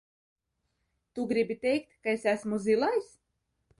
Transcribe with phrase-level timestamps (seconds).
[1.13, 3.13] Tu gribi teikt, ka es esmu zilais?